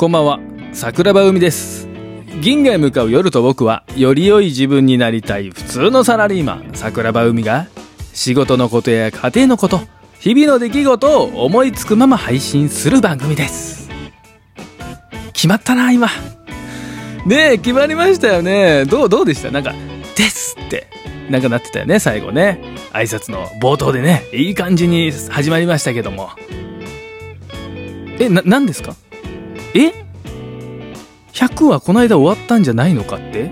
[0.00, 0.40] こんばんは、
[0.72, 1.86] 桜庭海です。
[2.40, 7.66] 銀河へ向かう夜と僕は、より良い自分になりたい普通のサラリーマン、桜庭海が、
[8.14, 9.82] 仕事のことや家庭のこと、
[10.18, 13.90] 日々の出来事を思いつくまま配信する番組です。
[15.34, 16.08] 決まったな、今。
[17.26, 18.86] ねえ、決まりましたよね。
[18.86, 19.50] どう、どうでした？
[19.50, 19.74] なんか、
[20.16, 20.86] ですって、
[21.28, 22.58] なんかなってたよね、最後ね。
[22.94, 26.30] 挨拶の冒頭でね、いい感じに始まりましたけども。
[28.18, 28.96] え、な、何ですか？
[29.74, 29.92] え
[31.32, 33.50] ?100 はこの間終わったんじゃないのかって？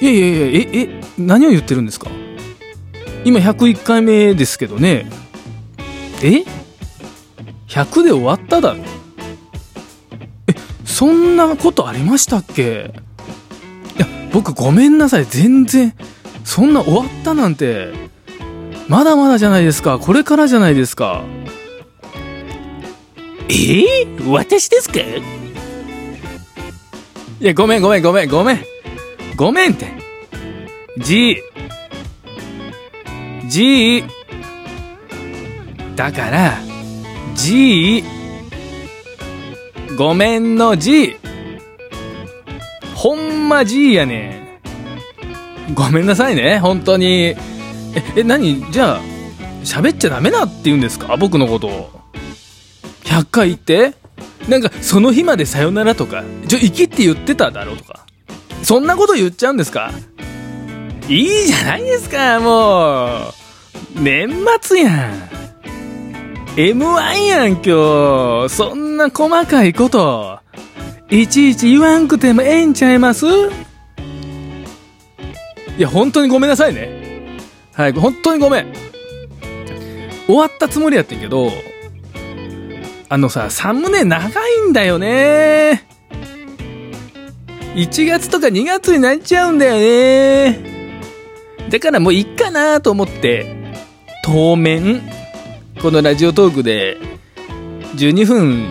[0.00, 2.10] いやいやいや、え、え、何を言ってるんですか？
[3.24, 5.06] 今101回目ですけどね。
[6.22, 6.44] え
[7.68, 8.80] ?100 で終わっただろ？
[10.48, 12.94] え、そんなことありましたっけ？
[13.96, 15.24] いや、僕ごめんなさい。
[15.24, 15.94] 全然、
[16.42, 17.92] そんな終わったなんて、
[18.88, 20.00] まだまだじゃないですか。
[20.00, 21.22] これからじゃないですか。
[23.54, 24.98] えー、私ですか？
[25.00, 25.04] い
[27.40, 28.64] や、ごめんごめんごめんごめん。
[29.36, 29.92] ごめんって。
[30.98, 31.36] G。
[33.50, 34.04] G。
[35.94, 36.58] だから、
[37.34, 38.02] G。
[39.98, 41.16] ごめんの G。
[42.94, 44.60] ほんま G やね。
[45.74, 47.06] ごめんなさいね、本当に。
[47.06, 47.36] え、
[48.16, 48.64] え、何？
[48.72, 49.00] じゃあ、
[49.62, 51.18] 喋っちゃダメだって言うんですか？
[51.18, 52.01] 僕のことを。
[53.12, 53.94] 100回言って？
[54.48, 58.06] なんか、その日までさよならとか、ちょ、生きって言ってただろうとか？
[58.62, 59.92] そんなこと言っちゃうんですか？
[61.08, 64.00] いいじゃないですか、もう。
[64.00, 65.28] 年末やん。
[66.56, 68.48] M1 やん、今日。
[68.48, 70.38] そんな細かいこと。
[71.10, 73.26] いちいち言わんくてもええんちゃいます？
[73.26, 73.30] い
[75.78, 77.38] や、本当にごめんなさいね。
[77.74, 78.72] はい、本当にごめん。
[80.26, 81.50] 終わったつもりやってんけど、
[83.12, 85.86] あのさ、サムネ長いんだよね。
[87.74, 90.98] 1月とか2月になっちゃうんだよね。
[91.68, 93.74] だからもういいかなと思って、
[94.24, 95.02] 当面、
[95.82, 96.96] このラジオトークで
[97.96, 98.70] 12分、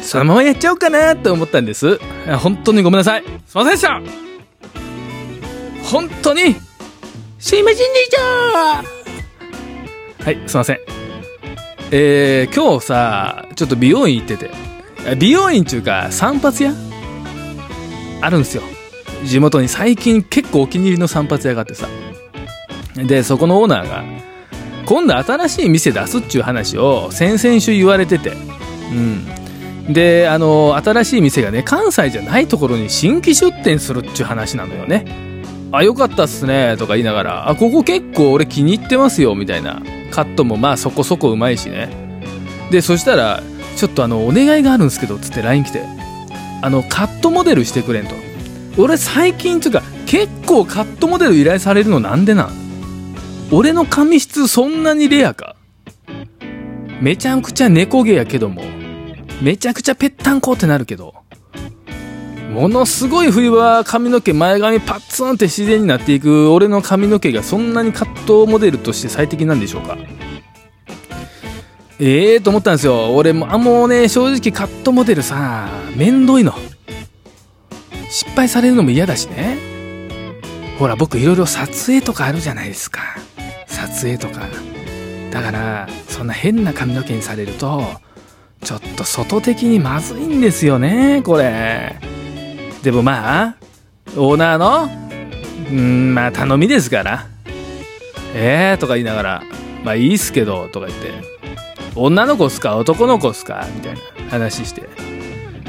[0.00, 1.98] そのままやっちゃおうかなと思ったんです。
[2.38, 3.24] 本当にごめんなさい。
[3.24, 4.00] すいませんでした
[5.82, 6.54] 本当に、
[7.40, 8.22] すいませんでした
[10.24, 10.99] はい、すいません。
[11.92, 14.50] えー、今日さ、ちょっと美容院行ってて。
[15.18, 16.72] 美容院っていうか、散髪屋？
[18.20, 18.62] あるんですよ。
[19.24, 21.88] 地元に最近結構お気に入りの散髪屋があってさ。
[22.94, 24.04] で、そこのオーナーが、
[24.86, 28.34] 今度新しい店出すっちゅう話を先々週言われてて。
[28.92, 29.92] うん。
[29.92, 35.04] で、あの、新しい店がね、関西じゃないところに新規出店するっちゅう話なのよね。
[35.72, 39.80] あ、よかったっすね、とか言いながら、あ、ここ結構俺気に入ってますよ、みたいな。
[40.10, 41.88] カットもまあそこそこうまいしね。
[42.70, 43.42] で、そしたら、
[43.76, 45.84] ちょっとあの、お願いがあるんですけど、つって LINE 来て。
[46.62, 48.14] あの、カットモデルしてくれんと。
[48.76, 52.50] 俺最近、つうか、結構カットモデル依頼されるのなんでなん？
[53.52, 55.54] 俺の髪質そんなにレアか？
[57.00, 58.62] めちゃくちゃ猫毛やけども、
[59.40, 61.14] めちゃくちゃぺったんこってなるけど、
[62.50, 69.96] ものすごい冬は髪の毛前髪パッツンって自然になっていく俺の髪の毛がそんなにカットモデルとして最適なんでしょうか？
[72.00, 73.14] ええー、と思ったんですよ。
[73.14, 76.52] 俺もあもうね正直カットモデルさめんどいの。
[78.10, 79.56] 失敗されるのも嫌だしね。
[80.78, 83.00] ほら僕いろいろ撮影とかあるじゃないですか。
[83.66, 84.48] 撮影とか。
[85.30, 87.84] だからそんな変な髪の毛にされると
[88.64, 92.00] ちょっと外的にまずいんですよねこれ。
[92.82, 93.56] でもまあ、
[94.16, 94.88] オーナーの、
[95.70, 97.26] うん、まあ頼みですから。
[98.34, 99.42] えーとか言いながら、
[99.84, 101.12] まあいいっすけど、とか言って、
[101.96, 102.76] 女の子っすか？
[102.76, 103.66] 男の子っすか？
[103.74, 104.88] みたいな話して。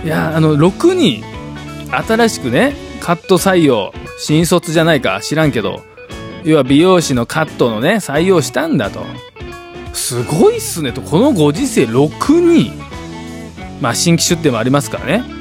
[0.04, 1.24] いや、あの、6人、
[1.92, 5.82] 新しくね、カット採用、新卒じゃないか知らんけど、
[6.44, 9.04] 要は美容師のカットのね、採用したんだと。
[9.94, 12.72] すごいっすねと、このご時世6人。
[13.82, 15.41] まあ新規出店もありますからね。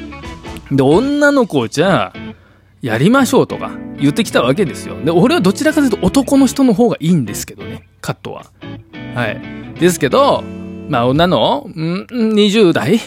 [0.70, 2.34] で、女の子じゃあ、
[2.82, 4.98] やりましょうとか言ってきたわけですよ。
[5.02, 8.46] で、俺はどちらかというと男の人の方がいいんですけどね、カットは。
[9.14, 9.40] はい。
[9.78, 10.42] ですけど、
[10.88, 13.00] まあ女の、ん ?20 代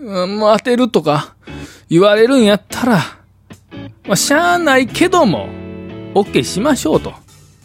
[0.00, 1.36] うん、もう当てるとか
[1.88, 2.96] 言われるんやったら、
[4.06, 5.48] まあしゃあないけども、
[6.14, 7.14] OK しましょうと。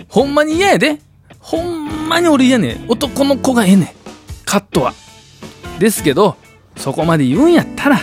[0.08, 1.00] ほんまに嫌やで。
[1.40, 3.90] ほんまに俺嫌ね男の子がええねん。
[4.46, 4.94] カットは。
[5.80, 6.36] ですけど、
[6.76, 8.00] そこまで言うんやったら、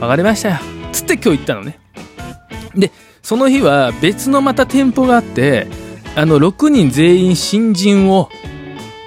[0.00, 0.56] わかりましたよ。
[0.92, 1.78] つって今日行ったのね。
[2.74, 2.90] で、
[3.22, 5.66] その日は別のまた店舗があって、
[6.14, 8.30] あの、6人全員新人を、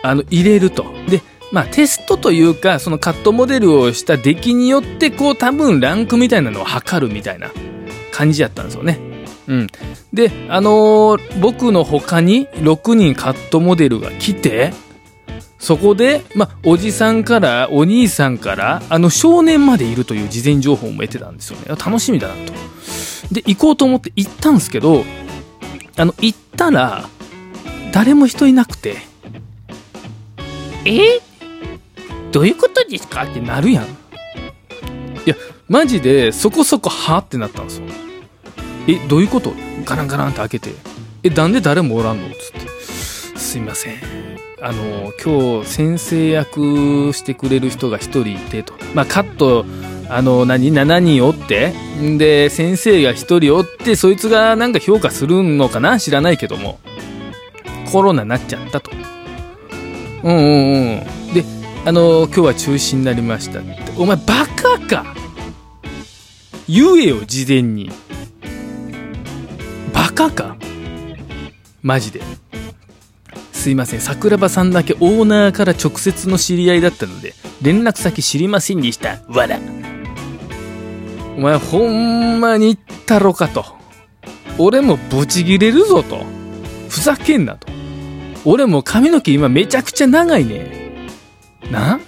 [0.04, 0.86] あの、入れると。
[1.08, 1.22] で、
[1.52, 7.50] まあテストというか、そのカットモデルをした出来によって、こう多分ランクみたいなのを測るみたいな
[8.12, 9.00] 感じやったんですよね。
[9.48, 9.68] うん。
[10.14, 14.74] で、あのー、僕の他に6人カットモデルが来て、
[15.60, 21.66] そこで、まおじさんから、お兄さんから、あの、少年までいるという事前情報も得てたんですよね。
[21.68, 22.54] 楽しみだなと。
[23.32, 25.04] で、行こうと思って行ったんですけど、
[25.98, 27.10] あの、行ったら、
[27.92, 28.98] 誰も人いなくて、
[30.86, 31.20] え？
[32.32, 33.24] どういうことですか？
[33.24, 33.84] ってなるやん。
[33.84, 33.88] い
[35.26, 35.36] や、
[35.68, 37.88] マジで、そこそこはってなったんですよ。
[38.88, 39.54] え、どういうこと？
[39.84, 40.74] ガランガランって開けて、
[41.24, 42.30] え、なんで誰もおらんの？
[42.30, 42.69] つって。
[43.50, 43.96] すいません。
[44.62, 48.76] あの、今日先生役してくれる人が1人いてと。
[48.94, 49.66] まあ、カット、
[50.08, 56.00] あの、何 ?7 人おって、んで、先生が1人おって、そいつがなんか評価するのかな？
[56.00, 56.80] 知らないけども。
[57.92, 58.92] コロナなっちゃったと。
[60.24, 61.34] うんうんうん。
[61.34, 61.44] で、
[61.86, 63.80] あの、今日は中止になりましたって。
[63.98, 65.16] お前バカか
[66.68, 67.90] 言えよ、事前に。
[69.92, 70.56] バカか
[71.82, 72.22] マジで。
[73.60, 79.20] すいません、桜庭さんだけオーナーから直接の知り合いだったので、連絡先知りませんでした。
[79.28, 79.60] わら。
[81.36, 83.66] お前ほんまに言ったろかと。
[84.58, 86.24] 俺もブチギレるぞと。
[86.88, 87.68] ふざけんなと。
[88.46, 91.10] 俺も髪の毛今めちゃくちゃ長いね
[91.70, 92.00] な？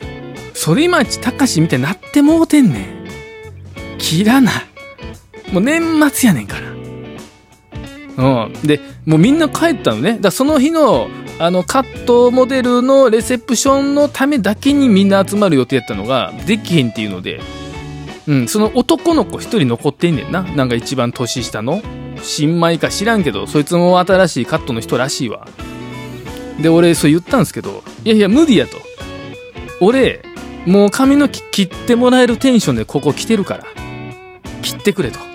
[0.56, 3.98] 反町隆史みたいになってもうてんねん。
[3.98, 4.52] 切らな。
[5.52, 6.56] もう年末やねんか
[8.18, 8.46] ら。
[8.46, 8.54] うん。
[8.64, 10.18] で、もうみんな帰ったのね。
[10.20, 11.10] だその日の、
[11.40, 17.42] あの、カットモデルのレセプションのためだけにみんな集まる予定やったのが、できへんっていうので、
[18.28, 20.44] うん、その男の子一人残ってんねんな。
[20.44, 21.82] なんか一番年下の。
[22.22, 25.48] 新米か知らんけど、そいつも新しいカットの人らしいわ。
[26.62, 28.78] で、俺、そう言ったんですけど、いやいや、無理やと。
[29.80, 30.24] 俺、
[30.66, 33.66] もう髪の毛切ってもらえるテンションでここ来てるから。
[34.62, 35.31] 切ってくれと。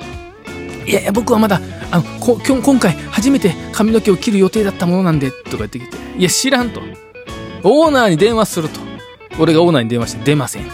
[0.86, 1.60] いやいや、僕はまだ、
[1.90, 5.96] あの、こ今今回初めて髪の毛を切る予定だったものなんで、とか言ってきて。
[6.16, 6.80] いや、知らんと。
[7.64, 8.80] オーナーに電話すると。
[9.38, 10.64] 俺がオーナーに電話して出ません。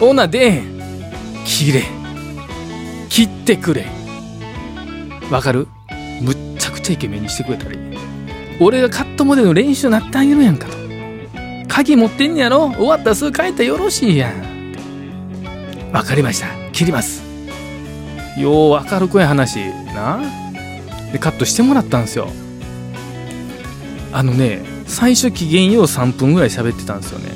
[0.00, 0.64] オーナー出えへん。
[1.44, 1.82] 切れ。
[3.08, 3.86] 切ってくれ。
[5.30, 5.66] わかる？
[6.22, 7.78] むっちゃくちゃイケメンにしてくれたらいい。
[8.60, 10.76] 俺がカットモデルの練習なってあげるやんかと。
[11.68, 12.70] 鍵持ってんやろ？
[12.76, 15.92] 終わったらすぐ帰ったらよろしいやん。
[15.92, 16.46] わかりました。
[16.72, 17.25] 切ります。
[18.36, 19.58] よう明るくい話
[19.94, 20.20] な。
[21.12, 22.28] で、カットしてもらったんですよ。
[24.12, 27.30] あのね、最初機嫌よう3分ぐらい喋ってたんですよね。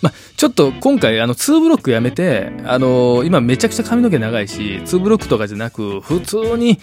[0.00, 6.78] まちょっと今回あの2ブロックやめて、あの、今めちゃくちゃ髪の毛長いし、2ブロックとかじゃなく、普通に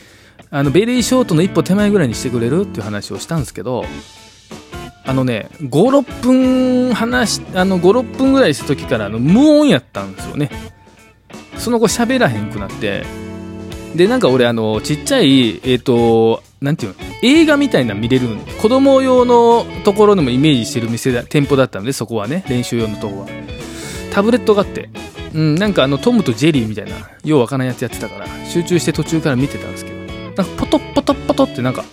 [0.51, 3.85] あのベリーショートの一歩手前ぐらいにしてくれるっていう話をしたんですけど
[5.03, 10.49] あのね56分話あの56分ぐらいした時からあの無音やったんですよね
[11.57, 13.03] その後喋らへんくなって
[13.95, 18.27] でなんか俺あのちっちゃいえっ、ー、となんていうの映画みたいな見れる
[18.61, 22.43] 子供用のところでもイメージしてる店だ店舗だったのでそこはね。
[22.49, 23.27] 練習用のとこは。
[24.11, 24.89] タブレットがあって。
[25.33, 26.95] うんなんかあのトムとジェリーみたいな
[27.25, 29.97] ようわからんやつやってたから集中して途中から見てたんですけど。
[29.97, 31.83] なんかポトポトポトってなんか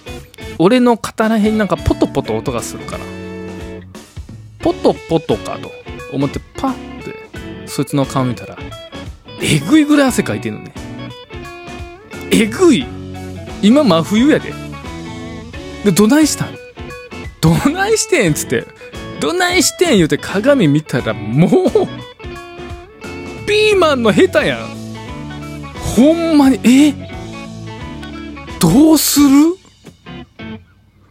[0.58, 3.04] 俺の肩らへんなんかポトポト音がするから。
[4.60, 5.70] ポトポトかと
[6.12, 7.16] 思ってパッて
[7.66, 8.56] そいつの顔見たら
[9.40, 10.81] えぐいぐらい汗かいてんのね。
[12.32, 12.86] えぐい。
[13.60, 14.52] 今真冬やで。
[15.84, 16.56] でどないしたん？
[17.40, 18.66] どないしてんっつって。
[19.20, 21.50] どないしてん言うて鏡見たらもう
[23.46, 24.68] ピーマンのヘタやん。
[25.96, 26.94] ほんまにえ？
[28.58, 29.26] どうする？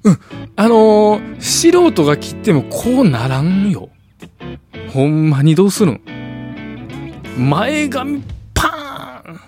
[0.03, 0.19] うん。
[0.55, 3.89] あのー、素人が切ってもこうならんよ。
[4.93, 6.01] ほんまにどうするん？
[7.37, 8.23] 前髪
[8.53, 9.39] パーン。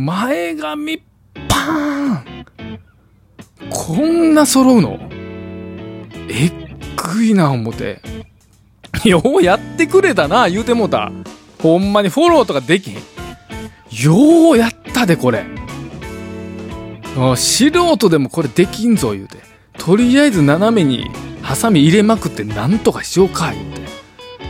[0.00, 0.98] 前髪
[1.48, 2.46] パーン
[3.68, 4.96] こんな揃うの？
[6.30, 6.52] えっ
[7.14, 8.00] ぐいな思て。
[9.04, 11.10] ようやってくれたな、言うてもうた。
[11.60, 12.96] ほんまにフォローとかできへん。
[14.04, 15.44] ようやったで、これ。
[17.34, 19.38] 素人でもこれできんぞ言うて
[19.78, 21.10] とりあえず斜めに
[21.42, 23.80] ハサミ入れまくってなんとかしようか言うて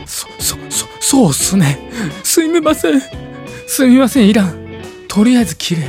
[0.05, 1.79] そそそそうっすね
[2.23, 3.01] すみません
[3.65, 4.68] すみませんいらん
[5.09, 5.81] とりあえず綺麗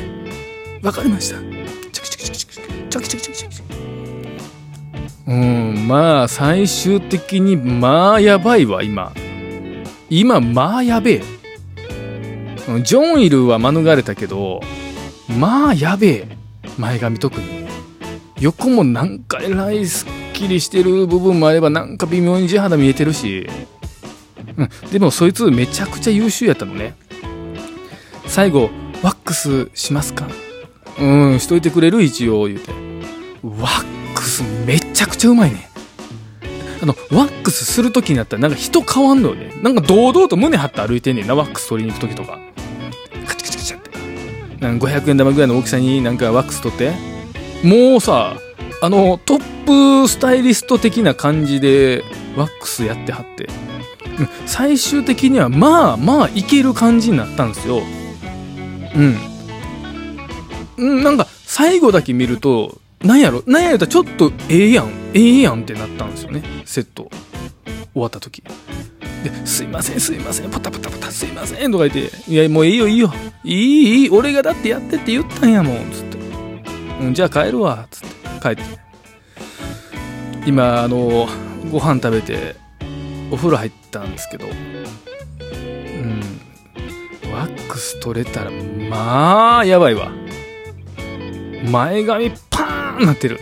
[0.83, 1.39] わかりました。
[1.39, 3.57] チョキチョキチョキチョキチョキチョキチョキ。
[3.57, 9.13] チョキうんまあ最終的にまあやばいわ今。
[10.09, 11.23] 今まあやべえ。
[12.83, 14.63] ジョンイルは免れたけど
[15.39, 16.37] まあやべえ。
[16.79, 17.67] 前髪特に。
[18.41, 23.47] 横もなんかえらいすっきりしてる部分もあればなんか微妙に地肌見えてるし、
[24.57, 26.95] うん、でもそいつめちゃくちゃ優秀やったのね。
[28.27, 28.71] 最後
[29.03, 30.29] ワックスしますか？
[30.99, 32.03] うんしといてくれる？
[32.03, 32.73] 一応言うて。
[33.43, 35.69] ワックスめちゃくちゃうまいね。
[36.83, 39.53] あのワックスする時になったらなんか人変わんのよね。
[39.63, 42.39] なんか堂々と胸張って歩いてんねんなワックス取りに行く時とか。
[43.27, 43.91] カチカチカチって。
[44.59, 46.93] なんか500円玉ぐらいの大きさになんかワックス取って。
[47.63, 48.37] もうさ
[48.83, 52.03] あのトップスタイリスト的な感じで
[52.37, 53.45] ワックスやってはって。
[54.19, 57.81] うん最終的にはまあまあいける感じになったんですよ。
[58.95, 61.03] うん。
[61.03, 63.43] なんか最後だけ見るとなんやろ？
[63.47, 64.91] なんや言うたらちょっとええやん。
[65.15, 66.43] ええやんってなったんですよね。
[66.65, 67.11] セット。
[67.93, 68.43] 終わった時。
[69.25, 70.51] で「すいませんすいません。
[70.51, 73.13] パタパタパタすいません」とか言って「いやもういいよいいよ。
[73.45, 74.11] いいいい。
[74.11, 76.19] 俺がだってやってって言ったんやもん」つって
[77.03, 78.09] 「うんじゃあ帰るわ」つって。
[78.41, 78.63] 帰って。
[80.47, 81.29] 今あの
[81.71, 82.57] ご飯食べて
[83.31, 84.47] お風呂入ったんですけど。
[87.41, 90.13] ワックス取れたらまあやばいわ。
[91.71, 93.41] 前髪パーンなってる。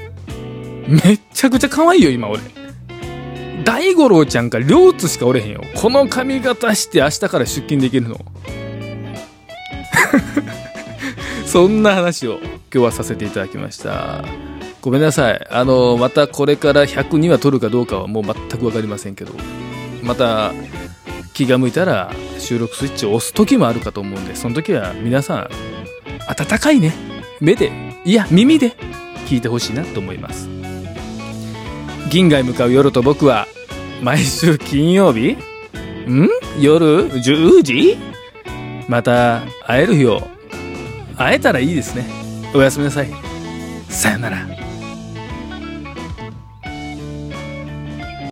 [0.86, 2.40] めっちゃくちゃ可愛いよ今俺。
[3.64, 5.62] 大五郎ちゃんか両津しかおれへんよ。
[5.74, 8.20] この髪型して明日から出勤できるの。
[11.44, 14.24] そんな話を今日はさせていただきました。
[14.80, 15.46] ごめんなさい。
[15.50, 19.32] あのまたこれから102は取るかどうかはもう全く分かりませんけど。
[20.04, 20.52] また
[21.38, 25.48] 気が向いたら収録スイッチを押す時もあるかと思うんでその時は皆さん
[26.28, 26.92] 温かいね。
[27.40, 27.70] 目で
[28.04, 28.70] いや耳で
[29.26, 30.48] 聞いてほしいなと思います。
[32.10, 33.46] 銀河へ向かう夜と僕は
[34.02, 35.36] 毎週金曜日
[36.08, 36.28] ん？
[36.60, 37.96] 夜？10時？
[38.88, 40.26] また会える日を
[41.16, 42.04] 会えたらいいですね。
[42.52, 43.10] おやすみなさい。
[43.88, 44.67] さよなら。